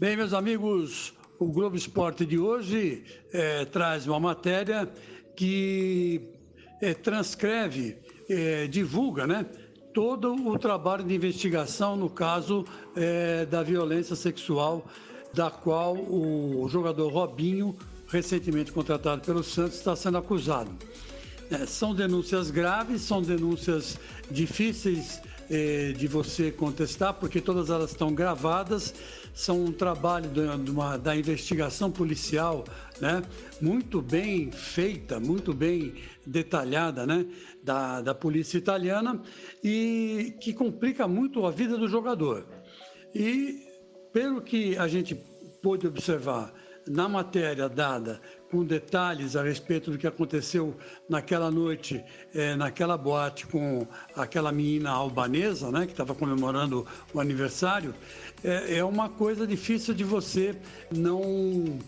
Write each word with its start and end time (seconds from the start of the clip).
Bem, 0.00 0.16
meus 0.16 0.32
amigos, 0.32 1.12
o 1.40 1.46
Globo 1.46 1.74
Esporte 1.74 2.24
de 2.24 2.38
hoje 2.38 3.02
é, 3.32 3.64
traz 3.64 4.06
uma 4.06 4.20
matéria 4.20 4.88
que 5.34 6.20
é, 6.80 6.94
transcreve, 6.94 7.96
é, 8.28 8.68
divulga, 8.68 9.26
né? 9.26 9.44
Todo 9.92 10.32
o 10.34 10.56
trabalho 10.56 11.02
de 11.02 11.12
investigação 11.12 11.96
no 11.96 12.08
caso 12.08 12.64
da 13.50 13.64
violência 13.64 14.14
sexual, 14.14 14.86
da 15.34 15.50
qual 15.50 15.96
o 15.96 16.68
jogador 16.68 17.08
Robinho, 17.12 17.76
recentemente 18.06 18.70
contratado 18.70 19.22
pelo 19.22 19.42
Santos, 19.42 19.78
está 19.78 19.96
sendo 19.96 20.18
acusado. 20.18 20.70
São 21.66 21.92
denúncias 21.92 22.52
graves, 22.52 23.00
são 23.02 23.20
denúncias 23.20 23.98
difíceis 24.30 25.20
eh, 25.50 25.92
de 25.96 26.06
você 26.06 26.50
contestar, 26.50 27.14
porque 27.14 27.40
todas 27.40 27.70
elas 27.70 27.90
estão 27.90 28.14
gravadas, 28.14 28.94
são 29.34 29.64
um 29.64 29.72
trabalho 29.72 30.28
de 30.30 30.70
uma, 30.70 30.96
da 30.96 31.16
investigação 31.16 31.90
policial 31.90 32.64
né, 33.00 33.22
muito 33.60 34.02
bem 34.02 34.50
feita, 34.50 35.20
muito 35.20 35.54
bem 35.54 35.94
detalhada 36.26 37.06
né, 37.06 37.26
da, 37.62 38.00
da 38.00 38.14
polícia 38.14 38.58
italiana 38.58 39.22
e 39.62 40.36
que 40.40 40.52
complica 40.52 41.06
muito 41.06 41.46
a 41.46 41.50
vida 41.50 41.76
do 41.76 41.88
jogador. 41.88 42.46
E 43.14 43.64
pelo 44.12 44.42
que 44.42 44.76
a 44.76 44.88
gente 44.88 45.14
pôde 45.62 45.86
observar 45.86 46.52
na 46.88 47.08
matéria 47.08 47.68
dada 47.68 48.20
com 48.50 48.64
detalhes 48.64 49.36
a 49.36 49.42
respeito 49.42 49.90
do 49.90 49.98
que 49.98 50.06
aconteceu 50.06 50.74
naquela 51.08 51.50
noite, 51.50 52.02
é, 52.34 52.56
naquela 52.56 52.96
boate 52.96 53.46
com 53.46 53.86
aquela 54.16 54.50
menina 54.50 54.90
albanesa, 54.90 55.70
né, 55.70 55.84
que 55.84 55.92
estava 55.92 56.14
comemorando 56.14 56.86
o 57.12 57.20
aniversário, 57.20 57.94
é, 58.42 58.78
é 58.78 58.84
uma 58.84 59.08
coisa 59.08 59.46
difícil 59.46 59.92
de 59.94 60.04
você 60.04 60.56
não 60.90 61.78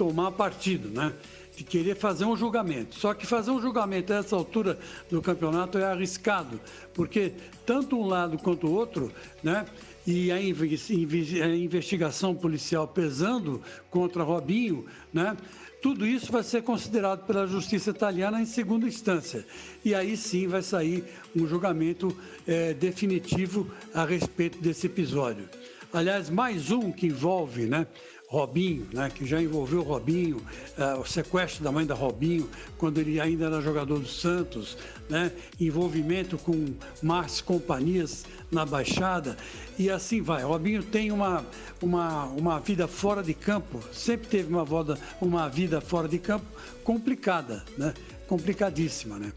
tomar 0.00 0.32
partido, 0.32 0.88
né? 0.88 1.12
de 1.54 1.62
querer 1.62 1.94
fazer 1.94 2.24
um 2.24 2.34
julgamento. 2.34 2.94
Só 2.98 3.12
que 3.12 3.26
fazer 3.26 3.50
um 3.50 3.60
julgamento 3.60 4.14
a 4.14 4.16
essa 4.16 4.34
altura 4.34 4.78
do 5.10 5.20
campeonato 5.20 5.76
é 5.76 5.84
arriscado, 5.84 6.58
porque 6.94 7.34
tanto 7.66 7.98
um 7.98 8.06
lado 8.06 8.38
quanto 8.38 8.66
o 8.66 8.72
outro, 8.72 9.12
né? 9.42 9.66
E 10.06 10.32
a 10.32 10.40
investigação 10.40 12.34
policial 12.34 12.88
pesando 12.88 13.60
contra 13.90 14.22
Robinho, 14.22 14.86
né? 15.12 15.36
Tudo 15.82 16.06
isso 16.06 16.32
vai 16.32 16.42
ser 16.42 16.62
considerado 16.62 17.26
pela 17.26 17.46
justiça 17.46 17.90
italiana 17.90 18.40
em 18.40 18.46
segunda 18.46 18.86
instância. 18.86 19.44
E 19.84 19.94
aí 19.94 20.16
sim 20.16 20.48
vai 20.48 20.62
sair 20.62 21.04
um 21.36 21.46
julgamento 21.46 22.16
é, 22.46 22.72
definitivo 22.72 23.70
a 23.92 24.06
respeito 24.06 24.58
desse 24.60 24.86
episódio. 24.86 25.46
Aliás, 25.92 26.30
mais 26.30 26.70
um 26.70 26.90
que 26.90 27.08
envolve, 27.08 27.66
né? 27.66 27.86
Robinho, 28.30 28.86
né, 28.92 29.10
que 29.12 29.26
já 29.26 29.42
envolveu 29.42 29.82
Robinho, 29.82 30.36
uh, 30.36 31.00
o 31.00 31.04
sequestro 31.04 31.64
da 31.64 31.72
mãe 31.72 31.84
da 31.84 31.96
Robinho, 31.96 32.48
quando 32.78 32.98
ele 32.98 33.20
ainda 33.20 33.46
era 33.46 33.60
jogador 33.60 33.98
do 33.98 34.06
Santos, 34.06 34.78
né, 35.08 35.32
envolvimento 35.58 36.38
com 36.38 36.72
más 37.02 37.40
companhias 37.40 38.24
na 38.48 38.64
Baixada, 38.64 39.36
e 39.76 39.90
assim 39.90 40.22
vai. 40.22 40.44
Robinho 40.44 40.80
tem 40.80 41.10
uma, 41.10 41.44
uma, 41.82 42.26
uma 42.26 42.60
vida 42.60 42.86
fora 42.86 43.20
de 43.20 43.34
campo, 43.34 43.82
sempre 43.92 44.28
teve 44.28 44.48
uma, 44.48 44.64
voda, 44.64 44.96
uma 45.20 45.48
vida 45.48 45.80
fora 45.80 46.06
de 46.06 46.20
campo 46.20 46.46
complicada, 46.84 47.64
né, 47.76 47.92
complicadíssima. 48.28 49.18
Né. 49.18 49.32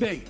Bem, 0.00 0.22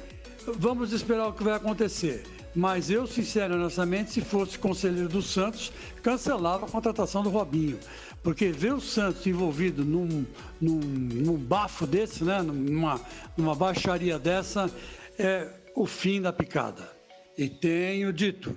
vamos 0.58 0.92
esperar 0.92 1.28
o 1.28 1.32
que 1.32 1.44
vai 1.44 1.54
acontecer. 1.54 2.24
Mas 2.54 2.90
eu, 2.90 3.06
sinceramente, 3.06 4.10
se 4.10 4.20
fosse 4.20 4.58
conselheiro 4.58 5.08
do 5.08 5.22
Santos, 5.22 5.72
cancelava 6.02 6.66
a 6.66 6.68
contratação 6.68 7.22
do 7.22 7.30
Robinho. 7.30 7.78
Porque 8.22 8.52
ver 8.52 8.74
o 8.74 8.80
Santos 8.80 9.26
envolvido 9.26 9.84
num, 9.84 10.26
num, 10.60 10.78
num 10.78 11.36
bafo 11.36 11.86
desse, 11.86 12.22
né? 12.22 12.42
numa, 12.42 13.00
numa 13.36 13.54
baixaria 13.54 14.18
dessa, 14.18 14.70
é 15.18 15.48
o 15.74 15.86
fim 15.86 16.20
da 16.20 16.32
picada. 16.32 16.90
E 17.36 17.48
tenho 17.48 18.12
dito. 18.12 18.56